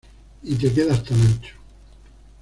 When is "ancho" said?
1.21-1.53